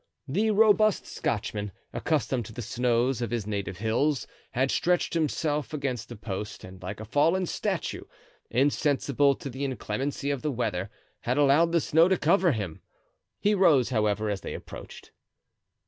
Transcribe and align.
The 0.27 0.49
robust 0.49 1.05
Scotchman, 1.05 1.71
accustomed 1.93 2.45
to 2.47 2.53
the 2.53 2.63
snows 2.63 3.21
of 3.21 3.29
his 3.29 3.45
native 3.45 3.77
hills, 3.77 4.25
had 4.53 4.71
stretched 4.71 5.13
himself 5.13 5.75
against 5.75 6.11
a 6.11 6.15
post, 6.15 6.63
and 6.63 6.81
like 6.81 6.99
a 6.99 7.05
fallen 7.05 7.45
statue, 7.45 8.05
insensible 8.49 9.35
to 9.35 9.47
the 9.47 9.63
inclemency 9.63 10.31
of 10.31 10.41
the 10.41 10.51
weather, 10.51 10.89
had 11.19 11.37
allowed 11.37 11.71
the 11.71 11.79
snow 11.81 12.07
to 12.07 12.17
cover 12.17 12.51
him. 12.51 12.81
He 13.39 13.53
rose, 13.53 13.91
however, 13.91 14.27
as 14.31 14.41
they 14.41 14.55
approached. 14.55 15.11